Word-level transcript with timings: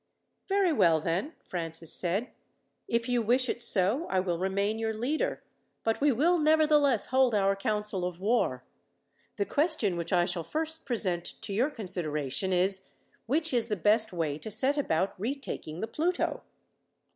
"Very 0.49 0.73
well, 0.73 0.99
then," 0.99 1.33
Francis 1.43 1.93
said. 1.93 2.31
"If 2.87 3.07
you 3.07 3.21
wish 3.21 3.47
it 3.47 3.61
so 3.61 4.07
I 4.07 4.19
will 4.19 4.39
remain 4.39 4.79
your 4.79 4.95
leader, 4.95 5.43
but 5.83 6.01
we 6.01 6.11
will 6.11 6.39
nevertheless 6.39 7.05
hold 7.11 7.35
our 7.35 7.55
council 7.55 8.03
of 8.03 8.19
war. 8.19 8.63
The 9.37 9.45
question 9.45 9.95
which 9.97 10.11
I 10.11 10.25
shall 10.25 10.43
first 10.43 10.87
present 10.87 11.39
to 11.43 11.53
your 11.53 11.69
consideration 11.69 12.51
is, 12.51 12.89
which 13.27 13.53
is 13.53 13.67
the 13.67 13.75
best 13.75 14.11
way 14.11 14.39
to 14.39 14.49
set 14.49 14.75
about 14.75 15.13
retaking 15.21 15.81
the 15.81 15.87
Pluto?" 15.87 16.41